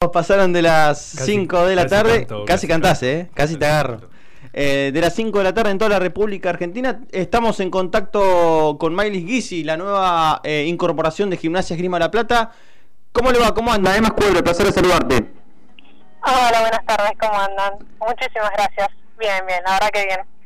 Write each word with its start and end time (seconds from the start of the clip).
Pasaron 0.00 0.54
de 0.54 0.62
las 0.62 0.98
5 0.98 1.66
de 1.66 1.76
la 1.76 1.86
tarde, 1.86 2.26
casi, 2.46 2.66
cantás, 2.66 3.02
¿eh? 3.02 3.28
Casi, 3.34 3.58
te 3.58 3.66
agarro. 3.66 4.08
Eh, 4.54 4.92
de 4.94 4.98
las 5.02 5.14
5 5.14 5.36
de 5.36 5.44
la 5.44 5.52
tarde 5.52 5.72
en 5.72 5.76
toda 5.76 5.90
la 5.90 5.98
República 5.98 6.48
Argentina, 6.48 7.00
estamos 7.12 7.60
en 7.60 7.70
contacto 7.70 8.78
con 8.80 8.96
Miley 8.96 9.26
Guisi, 9.26 9.62
la 9.62 9.76
nueva 9.76 10.40
eh, 10.42 10.64
incorporación 10.66 11.28
de 11.28 11.36
Gimnasia 11.36 11.76
Grima 11.76 11.98
La 11.98 12.10
Plata. 12.10 12.50
¿Cómo 13.12 13.30
le 13.30 13.40
va? 13.40 13.52
¿Cómo 13.52 13.70
anda? 13.70 13.94
Emma 13.94 14.08
Cuebro, 14.12 14.42
placer 14.42 14.64
de 14.64 14.72
saludarte. 14.72 15.34
Hola, 16.24 16.60
buenas 16.62 16.86
tardes, 16.86 17.12
¿cómo 17.20 17.38
andan? 17.38 17.74
Muchísimas 17.98 18.52
gracias. 18.52 18.88
Bien, 19.18 19.44
bien, 19.46 19.62
la 19.66 19.72
verdad 19.72 19.90
que 19.92 20.06
bien. 20.06 20.39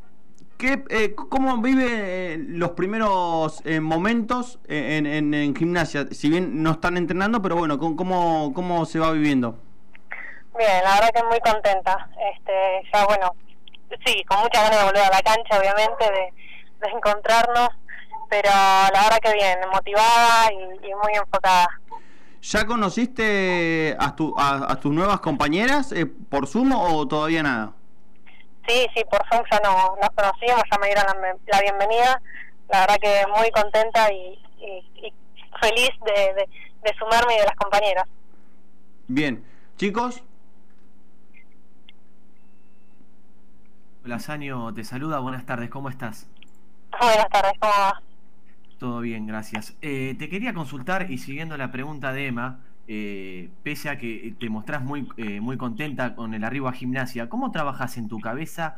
Eh, 0.67 1.15
¿Cómo 1.15 1.59
vive 1.59 1.87
eh, 2.33 2.39
los 2.39 2.71
primeros 2.71 3.61
eh, 3.67 3.81
momentos 3.81 4.59
en, 4.67 5.55
gimnasia? 5.55 6.07
Si 6.11 6.31
bien 6.31 6.63
no 6.63 6.71
están 6.73 6.96
entrenando, 6.96 7.43
pero 7.43 7.57
bueno, 7.57 7.79
¿cómo, 7.79 8.51
¿cómo 8.55 8.87
se 8.87 8.99
va 8.99 9.11
viviendo? 9.11 9.59
Bien, 10.57 10.82
la 10.82 10.95
verdad 10.95 11.11
que 11.14 11.23
muy 11.25 11.39
contenta. 11.41 12.08
Este, 12.32 12.82
ya 12.91 13.05
bueno, 13.05 13.35
sí, 14.07 14.25
con 14.25 14.41
mucha 14.41 14.63
ganas 14.63 14.79
de 14.79 14.85
volver 14.86 15.03
a 15.03 15.11
la 15.11 15.21
cancha, 15.21 15.58
obviamente, 15.58 16.05
de, 16.11 16.32
encontrarnos, 16.94 17.69
pero 18.31 18.50
la 18.50 19.03
verdad 19.05 19.19
que 19.22 19.33
bien, 19.35 19.58
motivada 19.71 20.50
y, 20.50 20.94
muy 20.94 21.13
enfocada. 21.14 21.69
¿Ya 22.41 22.67
conociste 22.67 23.96
a, 23.99 24.14
a, 24.69 24.81
tus 24.81 24.93
nuevas 24.93 25.21
compañeras 25.21 25.94
por 26.31 26.46
Zoom 26.46 26.72
o 26.72 27.07
todavía 27.07 27.43
nada? 27.43 27.72
Sí, 28.67 28.86
sí, 28.95 29.03
por 29.11 29.21
Zoom 29.29 29.45
ya 29.50 29.61
no, 29.61 29.96
nos 30.00 30.11
conocíamos, 30.11 30.64
ya 30.71 30.79
me 30.79 30.86
dieron 30.86 31.05
la, 31.46 31.61
bienvenida. 31.61 32.20
La 32.69 32.81
verdad 32.81 32.97
que 33.00 33.25
muy 33.36 33.50
contenta 33.50 34.11
y, 34.12 34.41
feliz 35.61 35.91
de, 36.05 36.48
de, 36.83 36.95
sumarme 36.98 37.34
y 37.34 37.39
de 37.39 37.45
las 37.45 37.56
compañeras. 37.56 38.05
Bien, 39.06 39.45
chicos. 39.77 40.22
Hola, 44.05 44.19
Sanio, 44.19 44.72
te 44.75 44.84
saluda. 44.84 45.19
Buenas 45.19 45.47
tardes, 45.47 45.70
¿cómo 45.70 45.88
estás? 45.88 46.27
Buenas 47.00 47.28
tardes, 47.28 47.53
¿cómo 47.58 47.72
va? 47.72 48.03
Todo 48.78 49.00
bien, 49.00 49.27
gracias. 49.27 49.77
Eh, 49.83 50.14
te 50.19 50.28
quería 50.28 50.53
consultar 50.53 51.10
y 51.10 51.19
siguiendo 51.19 51.56
la 51.56 51.70
pregunta 51.70 52.12
de 52.12 52.27
Emma, 52.27 52.60
eh, 52.86 53.48
pese 53.62 53.88
a 53.88 53.96
que 53.96 54.34
te 54.38 54.50
mostrás 54.50 54.82
muy, 54.82 55.08
eh, 55.16 55.40
muy 55.40 55.56
contenta 55.56 56.14
con 56.14 56.34
el 56.34 56.44
arribo 56.44 56.68
a 56.68 56.72
gimnasia, 56.72 57.28
¿cómo 57.28 57.50
trabajas 57.50 57.96
en 57.96 58.08
tu 58.08 58.20
cabeza 58.20 58.76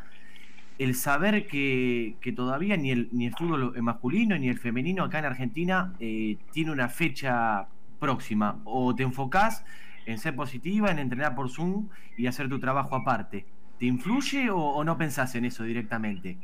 el 0.79 0.95
saber 0.95 1.47
que, 1.47 2.17
todavía 2.37 2.77
ni 2.77 2.93
el, 2.93 3.09
ni 3.13 3.27
el 3.27 3.35
fútbol 3.35 3.75
masculino 3.83 4.37
ni 4.39 4.49
el 4.49 4.59
femenino 4.59 5.05
acá 5.05 5.19
en 5.19 5.25
Argentina 5.25 5.95
eh, 5.99 6.37
tiene 6.53 6.71
una 6.71 6.89
fecha 6.89 7.67
próxima? 7.99 8.61
¿O 8.65 8.95
te 8.95 9.03
enfocás 9.03 9.65
en 10.05 10.19
ser 10.19 10.37
positiva, 10.37 10.91
en 10.91 11.01
entrenar 11.01 11.35
por 11.35 11.51
Zoom 11.51 11.89
y 12.17 12.29
hacer 12.29 12.49
tu 12.49 12.61
trabajo 12.61 12.95
aparte? 12.95 13.45
¿Te 13.79 13.87
influye 13.87 14.51
o, 14.51 14.85
no 14.85 14.97
pensás 14.97 15.35
en 15.35 15.47
eso 15.47 15.65
directamente? 15.65 16.39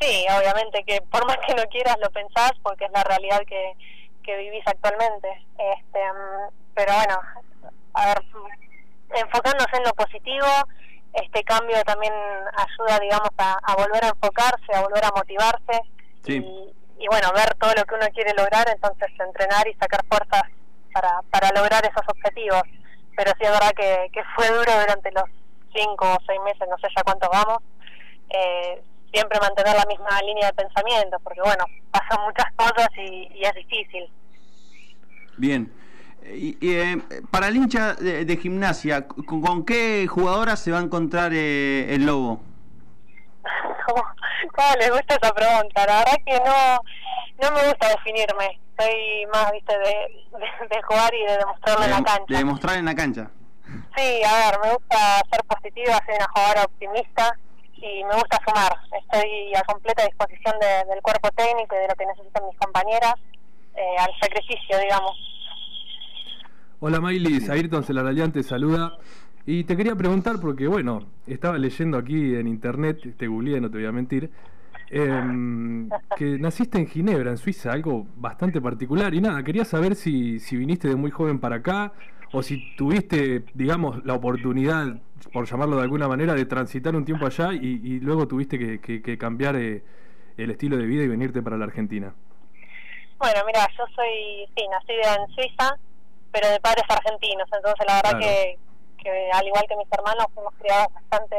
Sí, 0.00 0.24
obviamente 0.34 0.82
que 0.86 1.02
por 1.10 1.26
más 1.26 1.36
que 1.46 1.54
no 1.54 1.62
quieras 1.70 1.96
lo 2.02 2.10
pensás 2.10 2.52
porque 2.62 2.86
es 2.86 2.90
la 2.92 3.04
realidad 3.04 3.42
que, 3.46 3.72
que 4.22 4.36
vivís 4.38 4.66
actualmente. 4.66 5.28
Este, 5.58 5.98
mm, 5.98 6.59
pero 6.80 6.94
bueno, 6.94 7.20
a 7.92 8.06
ver, 8.06 8.24
enfocándose 9.16 9.76
en 9.76 9.84
lo 9.84 9.92
positivo, 9.92 10.46
este 11.12 11.44
cambio 11.44 11.76
también 11.84 12.14
ayuda, 12.56 12.98
digamos, 12.98 13.28
a, 13.36 13.76
volver 13.76 14.02
a 14.02 14.08
enfocarse, 14.08 14.72
a 14.74 14.80
volver 14.80 15.04
a 15.04 15.12
motivarse 15.14 15.82
y, 16.24 17.06
bueno, 17.06 17.28
ver 17.34 17.54
todo 17.60 17.74
lo 17.76 17.84
que 17.84 17.94
uno 17.96 18.06
quiere 18.14 18.32
lograr, 18.32 18.66
entonces 18.70 19.10
entrenar 19.18 19.68
y 19.68 19.74
sacar 19.74 20.06
fuerzas 20.06 20.42
para, 20.94 21.20
para 21.30 21.50
lograr 21.52 21.84
esos 21.84 22.08
objetivos. 22.08 22.62
Pero 23.14 23.32
sí 23.32 23.44
es 23.44 23.50
verdad 23.50 23.72
que, 23.76 24.08
que 24.14 24.22
fue 24.34 24.48
duro 24.48 24.72
durante 24.80 25.12
los 25.12 25.24
cinco 25.74 26.14
o 26.14 26.18
seis 26.26 26.40
meses, 26.46 26.66
no 26.66 26.78
sé 26.78 26.88
ya 26.96 27.02
cuánto 27.02 27.28
vamos, 27.28 27.62
eh, 28.30 28.82
siempre 29.12 29.38
mantener 29.38 29.76
la 29.76 29.84
misma 29.84 30.18
línea 30.22 30.46
de 30.46 30.54
pensamiento, 30.54 31.18
porque 31.22 31.42
bueno, 31.42 31.64
pasan 31.90 32.24
muchas 32.24 32.50
cosas 32.56 32.88
y 32.96 33.42
es 33.44 33.54
difícil. 33.54 34.10
Bien. 35.36 35.79
Y, 36.26 36.56
eh, 36.62 37.02
para 37.30 37.48
el 37.48 37.56
hincha 37.56 37.94
de, 37.94 38.36
gimnasia, 38.36 39.06
¿con, 39.06 39.64
qué 39.64 40.06
jugadora 40.06 40.56
se 40.56 40.70
va 40.70 40.78
a 40.78 40.82
encontrar 40.82 41.32
eh, 41.34 41.94
el 41.94 42.06
Lobo? 42.06 42.40
¿Cómo, 43.86 44.02
¿Cómo, 44.54 44.68
les 44.78 44.90
gusta 44.90 45.16
esa 45.20 45.32
pregunta? 45.32 45.86
La 45.86 45.98
verdad 45.98 46.18
que 46.24 46.38
no, 46.38 46.78
no 47.42 47.56
me 47.56 47.68
gusta 47.68 47.88
definirme. 47.88 48.60
Soy 48.78 49.26
más, 49.32 49.52
viste, 49.52 49.76
de, 49.78 50.68
de, 50.68 50.82
jugar 50.82 51.12
y 51.14 51.26
de 51.26 51.38
demostrarlo 51.38 51.84
en 51.84 51.90
la 51.90 52.02
cancha. 52.02 52.24
De 52.28 52.36
demostrar 52.36 52.76
en 52.78 52.84
la 52.84 52.94
cancha. 52.94 53.30
Sí, 53.96 54.22
a 54.24 54.50
ver, 54.50 54.60
me 54.64 54.72
gusta 54.72 54.96
ser 55.30 55.44
positiva, 55.44 56.00
soy 56.06 56.14
una 56.16 56.28
jugadora 56.32 56.64
optimista 56.64 57.36
y 57.74 58.04
me 58.04 58.14
gusta 58.14 58.38
sumar. 58.46 58.76
Estoy 58.98 59.54
a 59.54 59.62
completa 59.64 60.04
disposición 60.04 60.54
del 60.60 61.02
cuerpo 61.02 61.28
técnico 61.32 61.74
y 61.76 61.78
de 61.78 61.88
lo 61.88 61.94
que 61.94 62.06
necesitan 62.06 62.46
mis 62.46 62.58
compañeras, 62.58 63.14
eh, 63.74 63.96
al 63.98 64.10
sacrificio, 64.20 64.78
digamos. 64.78 65.29
Hola 66.82 66.98
Miley, 66.98 67.46
Ayrton 67.50 67.84
Celarayán 67.84 68.32
te 68.32 68.42
saluda. 68.42 68.96
Y 69.44 69.64
te 69.64 69.76
quería 69.76 69.94
preguntar, 69.94 70.36
porque 70.40 70.66
bueno, 70.66 71.08
estaba 71.26 71.58
leyendo 71.58 71.98
aquí 71.98 72.34
en 72.34 72.48
internet, 72.48 73.16
te 73.18 73.26
googleé, 73.26 73.60
no 73.60 73.70
te 73.70 73.76
voy 73.76 73.86
a 73.86 73.92
mentir, 73.92 74.30
em, 74.88 75.90
que 76.16 76.38
naciste 76.38 76.78
en 76.78 76.86
Ginebra, 76.86 77.32
en 77.32 77.36
Suiza, 77.36 77.72
algo 77.72 78.06
bastante 78.16 78.62
particular. 78.62 79.12
Y 79.12 79.20
nada, 79.20 79.42
quería 79.42 79.66
saber 79.66 79.94
si, 79.94 80.38
si 80.40 80.56
viniste 80.56 80.88
de 80.88 80.96
muy 80.96 81.10
joven 81.10 81.38
para 81.38 81.56
acá 81.56 81.92
o 82.32 82.42
si 82.42 82.74
tuviste, 82.76 83.44
digamos, 83.52 84.02
la 84.06 84.14
oportunidad, 84.14 85.02
por 85.34 85.44
llamarlo 85.44 85.76
de 85.76 85.82
alguna 85.82 86.08
manera, 86.08 86.32
de 86.32 86.46
transitar 86.46 86.96
un 86.96 87.04
tiempo 87.04 87.26
allá 87.26 87.52
y, 87.52 88.00
luego 88.00 88.26
tuviste 88.26 88.80
que, 88.80 89.18
cambiar 89.18 89.54
eh, 89.56 89.82
el 90.38 90.50
estilo 90.50 90.78
de 90.78 90.86
vida 90.86 91.02
y 91.02 91.08
venirte 91.08 91.42
para 91.42 91.58
la 91.58 91.66
Argentina. 91.66 92.14
Bueno, 93.18 93.40
mira, 93.46 93.68
yo 93.76 93.84
soy, 93.94 94.48
sí, 94.56 94.66
nacida 94.70 95.16
en 95.16 95.34
Suiza, 95.34 95.76
pero 96.32 96.48
de 96.48 96.60
padres 96.60 96.84
argentinos. 96.88 97.48
Entonces, 97.52 97.86
la 97.86 97.96
verdad 97.96 98.18
que, 98.18 98.58
que, 99.02 99.30
al 99.32 99.46
igual 99.46 99.64
que 99.68 99.76
mis 99.76 99.92
hermanos, 99.92 100.26
fuimos 100.34 100.54
criados 100.58 100.92
bastante, 100.94 101.36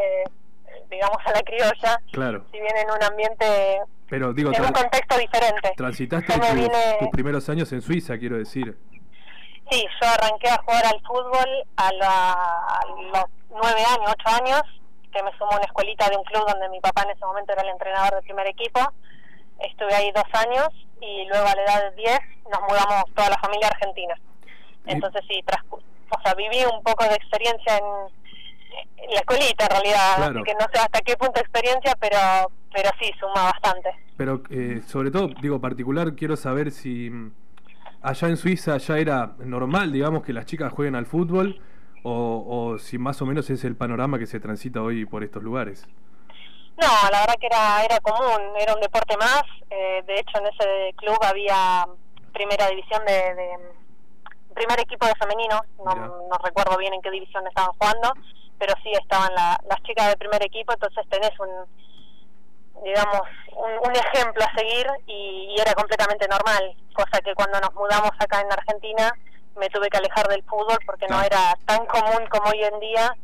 digamos, 0.89 1.17
a 1.25 1.31
la 1.31 1.41
criolla. 1.41 2.01
Claro. 2.11 2.45
Si 2.51 2.59
bien 2.59 2.77
en 2.77 2.91
un 2.91 3.03
ambiente. 3.03 3.81
Pero, 4.09 4.33
digo, 4.33 4.51
en 4.53 4.61
un 4.61 4.71
contexto 4.71 5.17
diferente. 5.17 5.73
Transitaste 5.77 6.33
tus 6.99 7.09
primeros 7.09 7.47
años 7.49 7.71
en 7.71 7.81
Suiza, 7.81 8.17
quiero 8.17 8.37
decir. 8.37 8.77
Sí, 9.71 9.85
yo 10.01 10.07
arranqué 10.09 10.49
a 10.49 10.61
jugar 10.65 10.85
al 10.85 10.99
fútbol 11.01 11.47
a, 11.77 11.91
los 11.93 13.25
nueve 13.49 13.83
años, 13.85 14.11
ocho 14.11 14.35
años, 14.35 14.61
que 15.13 15.23
me 15.23 15.31
sumó 15.37 15.51
a 15.53 15.55
una 15.55 15.65
escuelita 15.65 16.09
de 16.09 16.17
un 16.17 16.23
club 16.25 16.43
donde 16.45 16.67
mi 16.67 16.81
papá 16.81 17.03
en 17.03 17.11
ese 17.11 17.25
momento 17.25 17.53
era 17.53 17.61
el 17.61 17.69
entrenador 17.69 18.15
del 18.15 18.23
primer 18.23 18.47
equipo. 18.47 18.81
Estuve 19.59 19.93
ahí 19.95 20.11
dos 20.11 20.25
años 20.33 20.67
y 20.99 21.25
luego 21.25 21.47
a 21.47 21.55
la 21.55 21.63
edad 21.63 21.89
de 21.89 21.95
diez 21.95 22.19
nos 22.51 22.61
mudamos 22.63 23.05
toda 23.15 23.29
la 23.29 23.37
familia 23.37 23.67
argentina. 23.67 24.15
Entonces 24.85 25.21
sí, 25.27 25.43
o 25.71 26.21
sea, 26.23 26.33
viví 26.35 26.63
un 26.65 26.83
poco 26.83 27.03
de 27.05 27.15
experiencia 27.15 27.77
en, 27.77 29.11
la 29.13 29.19
escuelita 29.19 29.65
en 29.65 29.71
realidad, 29.71 30.43
que 30.45 30.53
no 30.53 30.65
sé 30.73 30.79
hasta 30.79 31.01
qué 31.01 31.17
punto 31.17 31.39
experiencia, 31.39 31.95
pero 31.99 32.17
pero 32.73 32.89
sí, 32.99 33.11
suma 33.19 33.51
bastante. 33.51 33.89
Pero 34.17 34.41
eh, 34.49 34.81
sobre 34.87 35.11
todo, 35.11 35.29
digo, 35.41 35.59
particular, 35.59 36.15
quiero 36.15 36.37
saber 36.37 36.71
si 36.71 37.09
mm, 37.09 37.33
allá 38.01 38.27
en 38.29 38.37
Suiza 38.37 38.77
ya 38.77 38.97
era 38.97 39.33
normal, 39.39 39.91
digamos, 39.91 40.23
que 40.23 40.33
las 40.33 40.45
chicas 40.45 40.71
jueguen 40.71 40.95
al 40.95 41.05
fútbol, 41.05 41.61
o, 42.03 42.45
o 42.47 42.79
si 42.79 42.97
más 42.97 43.21
o 43.21 43.25
menos 43.25 43.49
es 43.49 43.63
el 43.65 43.75
panorama 43.75 44.17
que 44.19 44.25
se 44.25 44.39
transita 44.39 44.81
hoy 44.81 45.05
por 45.05 45.23
estos 45.23 45.43
lugares. 45.43 45.85
No, 46.81 46.87
la 47.11 47.19
verdad 47.21 47.35
que 47.39 47.47
era, 47.47 47.83
era 47.83 47.99
común, 47.99 48.41
era 48.59 48.73
un 48.73 48.81
deporte 48.81 49.15
más. 49.17 49.43
Eh, 49.69 50.01
de 50.07 50.19
hecho, 50.19 50.39
en 50.39 50.47
ese 50.47 50.93
club 50.95 51.17
había 51.21 51.85
primera 52.33 52.67
división 52.69 53.03
de 53.05 53.57
primer 54.53 54.79
equipo 54.79 55.05
de 55.05 55.15
femenino, 55.15 55.61
no, 55.83 55.95
no, 55.95 56.37
recuerdo 56.43 56.77
bien 56.77 56.93
en 56.93 57.01
qué 57.01 57.11
división 57.11 57.45
estaban 57.47 57.71
jugando, 57.73 58.13
pero 58.57 58.73
sí 58.83 58.91
estaban 58.93 59.33
las 59.35 59.83
chicas 59.83 60.07
del 60.07 60.17
primer 60.17 60.43
equipo, 60.43 60.73
entonces 60.73 61.03
tenés 61.09 61.31
un, 61.39 61.49
digamos, 62.83 63.21
un, 63.83 63.95
ejemplo 63.95 64.43
a 64.43 64.57
seguir 64.57 64.87
y, 65.07 65.55
era 65.59 65.73
completamente 65.73 66.27
normal, 66.27 66.75
cosa 66.93 67.21
que 67.21 67.33
cuando 67.35 67.59
nos 67.59 67.73
mudamos 67.73 68.11
acá 68.19 68.41
en 68.41 68.51
Argentina 68.51 69.11
me 69.57 69.69
tuve 69.69 69.89
que 69.89 69.97
alejar 69.97 70.27
del 70.27 70.43
fútbol 70.43 70.77
porque 70.85 71.07
no 71.07 71.21
era 71.21 71.57
tan 71.65 71.85
común 71.85 72.25
como 72.29 72.49
hoy 72.49 72.63
en 72.63 72.79
día 72.79 73.15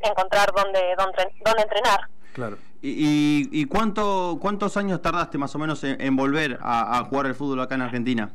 encontrar 0.00 0.52
dónde, 0.54 0.94
dónde, 0.98 1.32
dónde 1.44 1.62
entrenar. 1.62 2.00
Claro. 2.34 2.58
¿Y, 2.82 3.48
y, 3.50 3.64
cuánto, 3.64 4.38
cuántos 4.40 4.76
años 4.76 5.00
tardaste 5.00 5.38
más 5.38 5.54
o 5.54 5.58
menos 5.58 5.82
en, 5.82 6.16
volver 6.16 6.58
a, 6.60 6.98
a 6.98 7.04
jugar 7.04 7.26
el 7.26 7.34
fútbol 7.34 7.60
acá 7.60 7.74
en 7.74 7.82
Argentina? 7.82 8.30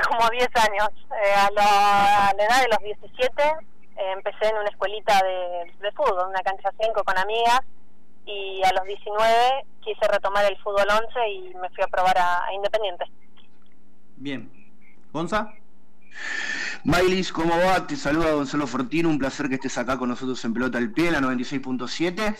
como 0.08 0.28
10 0.30 0.48
años. 0.56 0.88
Eh, 1.24 1.34
a, 1.34 1.50
la, 1.52 2.44
edad 2.44 2.62
de 2.62 2.68
los 2.68 2.78
17 2.78 3.42
eh, 3.42 4.12
empecé 4.12 4.48
en 4.48 4.56
una 4.56 4.68
escuelita 4.68 5.20
de, 5.22 5.72
de 5.80 5.92
fútbol, 5.92 6.28
una 6.28 6.42
cancha 6.42 6.70
5 6.80 7.04
con 7.04 7.18
amigas, 7.18 7.60
y 8.26 8.62
a 8.64 8.72
los 8.72 8.84
19 8.86 9.66
quise 9.80 10.08
retomar 10.08 10.44
el 10.44 10.56
fútbol 10.58 10.86
11 10.88 11.28
y 11.30 11.54
me 11.54 11.68
fui 11.70 11.82
a 11.84 11.88
probar 11.88 12.16
a, 12.18 12.52
Independiente. 12.54 13.04
Bien. 14.16 14.50
¿Gonza? 15.12 15.52
Mailis, 16.84 17.32
¿cómo 17.32 17.54
va? 17.56 17.86
Te 17.86 17.96
saluda 17.96 18.32
Gonzalo 18.32 18.66
Fortino, 18.66 19.08
un 19.08 19.18
placer 19.18 19.48
que 19.48 19.56
estés 19.56 19.78
acá 19.78 19.98
con 19.98 20.08
nosotros 20.08 20.42
en 20.44 20.54
Pelota 20.54 20.78
al 20.78 20.90
Pie, 20.90 21.10
la 21.10 21.20
96.7. 21.20 22.36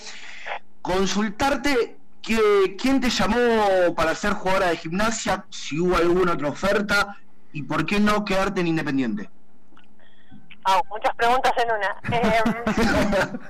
Consultarte 0.81 1.96
que, 2.22 2.76
quién 2.81 3.00
te 3.00 3.10
llamó 3.10 3.94
para 3.94 4.14
ser 4.14 4.32
jugadora 4.34 4.69
de 4.69 4.76
gimnasia, 4.76 5.44
si 5.50 5.78
hubo 5.78 5.96
alguna 5.96 6.32
otra 6.32 6.48
oferta 6.48 7.16
y 7.52 7.62
por 7.62 7.87
qué 7.87 8.00
no 8.00 8.25
quedarte 8.25 8.60
en 8.60 8.69
Independiente. 8.69 9.28
Oh, 10.64 10.81
muchas 10.90 11.14
preguntas 11.16 11.52
en 11.58 11.72
una. 11.72 11.96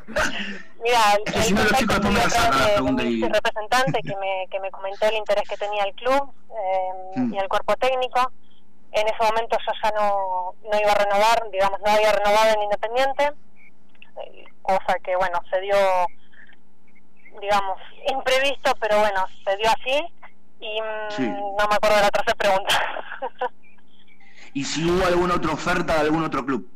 Eh, 0.82 0.88
mira, 0.88 0.98
el, 1.14 1.44
el 1.44 1.54
contacto 1.54 2.00
de, 2.00 3.04
mi 3.04 3.22
representante 3.22 4.00
que 4.02 4.16
me, 4.16 4.46
que 4.50 4.58
me 4.58 4.70
comentó 4.70 5.06
el 5.06 5.14
interés 5.14 5.48
que 5.48 5.56
tenía 5.56 5.84
el 5.84 5.94
club 5.94 6.32
eh, 6.50 7.20
mm. 7.20 7.34
y 7.34 7.38
el 7.38 7.48
cuerpo 7.48 7.76
técnico. 7.76 8.32
En 8.90 9.06
ese 9.06 9.22
momento 9.22 9.56
yo 9.64 9.72
ya 9.82 9.90
no, 9.92 10.54
no 10.70 10.80
iba 10.80 10.90
a 10.90 11.04
renovar, 11.04 11.50
digamos, 11.52 11.80
no 11.80 11.90
había 11.90 12.12
renovado 12.12 12.50
en 12.54 12.62
Independiente, 12.62 13.32
cosa 14.62 14.98
que, 15.04 15.14
bueno, 15.16 15.40
se 15.50 15.60
dio, 15.60 15.76
digamos, 17.40 17.78
imprevisto, 18.08 18.72
pero 18.80 18.98
bueno, 18.98 19.24
se 19.44 19.56
dio 19.56 19.70
así 19.70 20.12
y 20.60 20.80
mm, 20.80 21.56
no 21.56 21.68
me 21.68 21.74
acuerdo 21.74 21.96
de 21.96 22.02
la 22.02 22.10
tercera 22.10 22.36
pregunta. 22.36 22.74
¿Y 24.54 24.64
si 24.64 24.84
hubo 24.88 25.04
alguna 25.06 25.34
otra 25.34 25.52
oferta 25.52 25.94
de 25.94 26.00
algún 26.00 26.24
otro 26.24 26.44
club? 26.44 26.68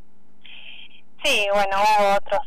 Sí, 1.25 1.46
bueno, 1.52 1.76
hubo 1.76 2.17
otros, 2.17 2.40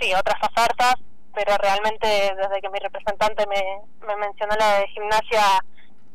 sí, 0.00 0.12
otras 0.14 0.36
ofertas, 0.42 0.94
pero 1.34 1.56
realmente 1.58 2.06
desde 2.06 2.60
que 2.60 2.70
mi 2.70 2.78
representante 2.78 3.44
me, 3.46 4.06
me 4.06 4.16
mencionó 4.16 4.54
la 4.56 4.80
de 4.80 4.88
gimnasia, 4.88 5.42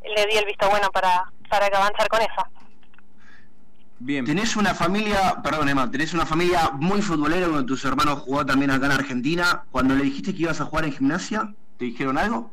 le 0.04 0.26
di 0.28 0.38
el 0.38 0.46
visto 0.46 0.70
bueno 0.70 0.90
para, 0.92 1.32
para 1.50 1.66
avanzar 1.66 2.08
con 2.08 2.22
eso. 2.22 2.48
Bien. 4.00 4.26
Tenés 4.26 4.56
una 4.56 4.74
familia, 4.74 5.36
perdón 5.44 5.70
Emma, 5.70 5.92
tenés 5.92 6.14
una 6.14 6.26
familia 6.26 6.72
muy 6.74 7.02
futbolera, 7.04 7.48
donde 7.48 7.68
tus 7.68 7.86
hermanos 7.86 8.22
jugó 8.22 8.44
también 8.46 8.72
acá 8.72 8.88
en 8.88 8.94
Argentina. 8.94 9.64
Cuando 9.70 9.94
le 9.94 10.04
dijiste 10.04 10.34
que 10.34 10.44
ibas 10.44 10.60
a 10.60 10.66
jugar 10.66 10.86
en 10.86 10.94
gimnasia, 10.94 11.54
¿te 11.78 11.86
dijeron 11.86 12.18
algo? 12.18 12.52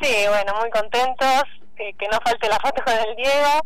Sí, 0.00 0.14
bueno, 0.28 0.54
muy 0.60 0.70
contentos, 0.70 1.42
que, 1.76 1.92
que 1.94 2.08
no 2.08 2.18
falte 2.24 2.48
la 2.48 2.58
foto 2.58 2.82
con 2.84 2.94
el 2.94 3.14
Diego 3.14 3.64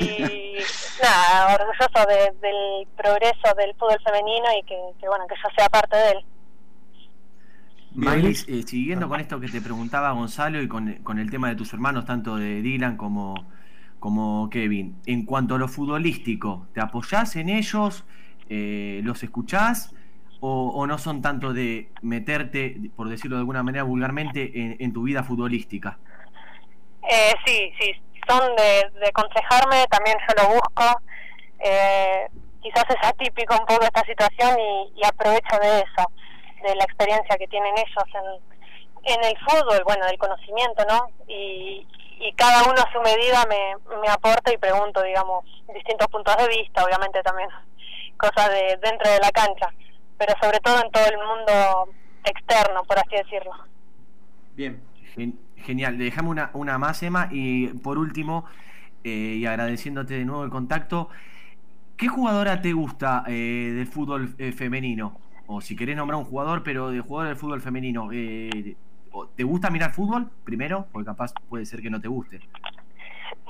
y 0.00 0.58
nada, 1.02 1.54
orgulloso 1.54 2.08
del 2.40 2.86
progreso 2.96 3.54
del 3.56 3.74
fútbol 3.74 3.98
femenino 4.04 4.46
y 4.60 4.62
que, 4.64 5.08
bueno, 5.08 5.26
que 5.28 5.34
yo 5.34 5.48
sea 5.56 5.68
parte 5.68 5.96
de 5.96 6.10
él. 6.10 6.24
Maris, 7.94 8.46
eh, 8.48 8.62
siguiendo 8.62 9.08
con 9.08 9.20
esto 9.20 9.40
que 9.40 9.48
te 9.48 9.60
preguntaba 9.60 10.10
Gonzalo 10.12 10.60
y 10.60 10.68
con, 10.68 10.92
con, 11.02 11.18
el 11.18 11.30
tema 11.30 11.48
de 11.48 11.56
tus 11.56 11.72
hermanos, 11.72 12.04
tanto 12.04 12.36
de 12.36 12.60
Dylan 12.60 12.98
como, 12.98 13.34
como 13.98 14.50
Kevin, 14.50 14.96
en 15.06 15.24
cuanto 15.24 15.54
a 15.54 15.58
lo 15.58 15.66
futbolístico, 15.66 16.66
¿te 16.74 16.80
apoyás 16.80 17.36
en 17.36 17.48
ellos? 17.48 18.04
Eh, 18.48 19.00
¿Los 19.02 19.22
escuchás? 19.22 19.94
O, 20.40 20.86
no 20.86 20.98
son 20.98 21.22
tanto 21.22 21.52
de 21.52 21.90
meterte, 22.02 22.78
por 22.94 23.08
decirlo 23.08 23.36
de 23.36 23.40
alguna 23.40 23.62
manera 23.62 23.82
vulgarmente, 23.82 24.76
en, 24.78 24.92
tu 24.92 25.02
vida 25.02 25.24
futbolística? 25.24 25.98
Eh, 27.02 27.32
sí, 27.44 27.72
sí, 27.80 27.92
son 28.28 28.56
de, 28.56 28.90
de 29.00 29.08
aconsejarme, 29.08 29.86
también 29.88 30.16
yo 30.28 30.42
lo 30.42 30.54
busco. 30.54 31.00
Eh, 31.60 32.28
quizás 32.60 32.84
es 32.88 33.08
atípico 33.08 33.54
un 33.54 33.66
poco 33.66 33.84
esta 33.84 34.04
situación 34.04 34.56
y, 34.94 35.04
aprovecho 35.04 35.58
de 35.60 35.78
eso, 35.78 36.10
de 36.62 36.74
la 36.74 36.84
experiencia 36.84 37.36
que 37.38 37.48
tienen 37.48 37.74
ellos 37.76 38.04
en, 38.14 39.14
en 39.14 39.24
el 39.24 39.38
fútbol, 39.38 39.82
bueno, 39.84 40.06
del 40.06 40.18
conocimiento, 40.18 40.84
¿no? 40.88 41.08
Y, 41.28 41.86
y 42.18 42.32
cada 42.32 42.64
uno 42.64 42.80
a 42.80 42.92
su 42.92 43.00
medida 43.00 43.44
me, 43.46 43.96
me 44.00 44.08
aporta 44.08 44.52
y 44.52 44.58
pregunto, 44.58 45.02
digamos, 45.02 45.44
distintos 45.72 46.08
puntos 46.08 46.36
de 46.36 46.48
vista, 46.48 46.84
obviamente 46.84 47.22
también 47.22 47.48
cosas 48.16 48.50
de 48.50 48.78
dentro 48.82 49.10
de 49.10 49.20
la 49.20 49.30
cancha, 49.30 49.72
pero 50.18 50.34
sobre 50.40 50.60
todo 50.60 50.80
en 50.82 50.90
todo 50.90 51.06
el 51.06 51.18
mundo 51.18 51.92
externo, 52.24 52.82
por 52.84 52.98
así 52.98 53.16
decirlo. 53.16 53.52
Bien, 54.54 54.82
Genial, 55.56 55.98
dejame 55.98 56.28
una, 56.28 56.50
una 56.54 56.78
más, 56.78 57.02
Emma. 57.02 57.28
Y 57.30 57.68
por 57.68 57.98
último, 57.98 58.44
eh, 59.04 59.36
y 59.38 59.46
agradeciéndote 59.46 60.14
de 60.14 60.24
nuevo 60.24 60.44
el 60.44 60.50
contacto, 60.50 61.08
¿qué 61.96 62.08
jugadora 62.08 62.60
te 62.60 62.72
gusta 62.72 63.24
eh, 63.26 63.72
del 63.74 63.86
fútbol 63.86 64.34
eh, 64.38 64.52
femenino? 64.52 65.20
O 65.46 65.60
si 65.60 65.76
querés 65.76 65.96
nombrar 65.96 66.18
un 66.18 66.24
jugador, 66.24 66.62
pero 66.62 66.90
de 66.90 67.00
jugador 67.00 67.28
del 67.28 67.36
fútbol 67.36 67.60
femenino. 67.60 68.08
¿Te 68.10 69.44
gusta 69.44 69.70
mirar 69.70 69.92
fútbol 69.92 70.30
primero? 70.44 70.86
Porque 70.92 71.06
capaz 71.06 71.32
puede 71.48 71.64
ser 71.64 71.80
que 71.80 71.88
no 71.88 72.00
te 72.00 72.08
guste. 72.08 72.40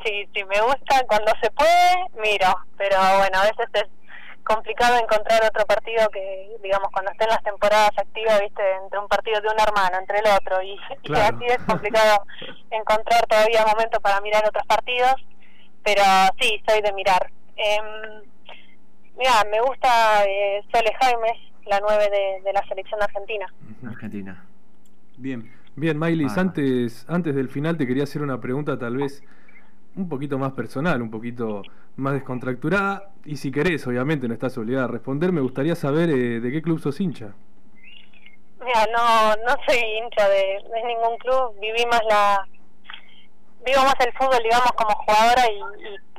Sí, 0.04 0.28
sí, 0.34 0.44
me 0.44 0.60
gusta 0.60 1.04
cuando 1.08 1.32
se 1.42 1.50
puede, 1.50 2.22
miro. 2.22 2.54
Pero 2.76 2.96
bueno, 3.18 3.38
a 3.38 3.42
veces 3.44 3.66
es 3.72 3.88
complicado 4.46 4.96
encontrar 4.96 5.44
otro 5.44 5.66
partido 5.66 6.08
que, 6.10 6.56
digamos, 6.62 6.90
cuando 6.92 7.10
estén 7.10 7.28
las 7.28 7.42
temporadas 7.42 7.90
activas, 7.98 8.40
viste, 8.40 8.62
entre 8.82 8.98
un 8.98 9.08
partido 9.08 9.40
de 9.40 9.48
un 9.48 9.60
hermano, 9.60 9.98
entre 9.98 10.20
el 10.20 10.26
otro, 10.26 10.62
y, 10.62 10.78
así 11.12 11.44
es 11.46 11.58
complicado 11.66 12.24
encontrar 12.70 13.26
todavía 13.26 13.66
momento 13.66 14.00
para 14.00 14.20
mirar 14.20 14.44
otros 14.46 14.64
partidos, 14.66 15.14
pero 15.84 16.02
sí, 16.40 16.62
soy 16.66 16.80
de 16.80 16.92
mirar. 16.92 17.30
Eh, 17.56 18.22
mira, 19.18 19.44
me 19.50 19.60
gusta 19.60 20.24
eh, 20.24 20.62
Sole 20.72 20.94
Jaimes, 21.00 21.38
la 21.66 21.80
nueve 21.80 22.08
de, 22.42 22.52
la 22.52 22.62
selección 22.68 23.02
argentina. 23.02 23.52
Argentina. 23.86 24.44
Bien. 25.16 25.52
Bien, 25.78 25.98
Maylis, 25.98 26.38
antes, 26.38 27.04
antes 27.06 27.34
del 27.34 27.50
final 27.50 27.76
te 27.76 27.86
quería 27.86 28.04
hacer 28.04 28.22
una 28.22 28.40
pregunta 28.40 28.78
tal 28.78 28.96
vez 28.96 29.22
un 29.96 30.08
poquito 30.08 30.38
más 30.38 30.52
personal, 30.52 31.00
un 31.02 31.10
poquito 31.10 31.62
más 31.96 32.14
descontracturada. 32.14 33.10
Y 33.24 33.36
si 33.36 33.50
querés, 33.50 33.86
obviamente 33.86 34.28
no 34.28 34.34
estás 34.34 34.56
obligada 34.58 34.84
a 34.84 34.88
responder, 34.88 35.32
me 35.32 35.40
gustaría 35.40 35.74
saber 35.74 36.10
eh, 36.10 36.40
de 36.40 36.52
qué 36.52 36.62
club 36.62 36.78
sos 36.78 37.00
hincha. 37.00 37.34
Mira, 38.64 38.86
no, 38.96 39.30
no 39.46 39.56
soy 39.66 39.78
hincha 39.78 40.28
de, 40.28 40.58
ningún 40.86 41.16
club, 41.18 41.58
viví 41.60 41.84
más 41.86 42.00
la... 42.08 42.46
Vivo 43.64 43.82
más 43.82 43.94
el 43.98 44.12
fútbol, 44.12 44.38
digamos, 44.44 44.70
como 44.76 44.94
jugadora 44.94 45.42
y, 45.50 45.60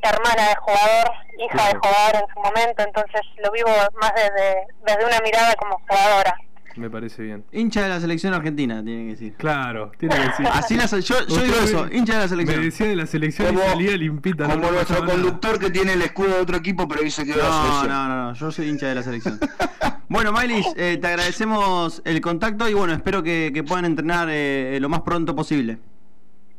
hermana 0.02 0.50
de 0.50 0.56
jugador, 0.56 1.12
hija 1.40 1.68
de 1.68 1.76
jugador 1.76 2.16
en 2.16 2.34
su 2.34 2.40
momento, 2.42 2.84
entonces 2.84 3.22
lo 3.38 3.52
vivo 3.52 3.70
más 4.02 4.14
desde, 4.16 4.68
desde 4.84 5.06
una 5.06 5.20
mirada 5.22 5.56
como 5.56 5.80
jugadora. 5.80 6.38
Me 6.78 6.90
parece 6.92 7.24
bien. 7.24 7.44
Hincha 7.52 7.82
de 7.84 7.90
la 7.90 8.00
selección 8.00 8.34
argentina, 8.34 8.84
tiene 8.84 9.06
que 9.06 9.10
decir. 9.10 9.36
Claro, 9.36 9.92
tiene 9.98 10.16
que 10.16 10.22
decir. 10.22 10.48
Así 10.54 10.76
la, 10.76 10.86
yo, 10.86 11.28
yo 11.28 11.42
digo 11.42 11.56
eso, 11.56 11.88
hincha 11.92 12.14
de 12.14 12.20
la 12.20 12.28
selección. 12.28 12.60
Me 12.60 12.66
decía 12.66 12.88
de 12.88 12.96
la 12.96 13.06
selección 13.08 13.56
y 13.56 13.58
salía 13.58 13.98
limpita. 13.98 14.46
Como 14.46 14.58
no 14.58 14.72
nuestro 14.72 15.06
conductor 15.06 15.60
que 15.60 15.72
tiene 15.72 15.94
el 15.94 16.02
escudo 16.04 16.36
de 16.36 16.42
otro 16.42 16.58
equipo, 16.58 16.88
pero 16.88 17.02
dice 17.02 17.26
que 17.26 17.36
no, 17.36 17.84
no, 17.84 18.08
no, 18.08 18.08
no, 18.08 18.34
yo 18.34 18.52
soy 18.52 18.70
hincha 18.70 18.88
de 18.88 18.96
la 18.96 19.04
selección. 19.04 19.40
bueno, 20.10 20.32
Miley, 20.32 20.64
eh, 20.76 20.98
te 21.02 21.08
agradecemos 21.08 22.02
el 22.06 22.22
contacto 22.22 22.70
y 22.70 22.74
bueno, 22.74 22.94
espero 22.94 23.24
que, 23.24 23.52
que 23.54 23.64
puedan 23.64 23.86
entrenar 23.86 24.28
eh, 24.30 24.78
lo 24.80 24.90
más 24.90 25.02
pronto 25.02 25.36
posible. 25.36 25.80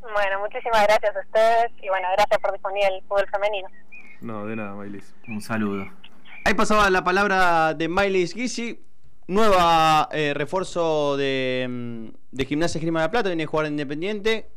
Bueno, 0.03 0.41
muchísimas 0.41 0.83
gracias 0.85 1.15
a 1.15 1.21
ustedes 1.21 1.73
y 1.81 1.89
bueno, 1.89 2.09
gracias 2.17 2.41
por 2.41 2.53
difundir 2.53 2.85
el 2.85 3.03
fútbol 3.03 3.27
femenino. 3.31 3.69
No, 4.21 4.47
de 4.47 4.57
nada, 4.57 4.75
Mailis. 4.75 5.15
Un 5.29 5.41
saludo. 5.41 5.87
Ahí 6.45 6.55
pasaba 6.55 6.91
la 6.91 7.05
palabra 7.05 7.75
de 7.75 7.89
Miley 7.89 8.27
Gizzi 8.27 8.88
nueva 9.29 10.09
eh, 10.11 10.33
refuerzo 10.35 11.17
de, 11.17 11.67
mm, 11.69 12.07
de 12.33 12.45
Gimnasia 12.45 12.81
Grima 12.81 13.01
de 13.01 13.07
la 13.07 13.11
Plata, 13.11 13.29
viene 13.29 13.45
a 13.45 13.47
jugar 13.47 13.67
Independiente. 13.67 14.49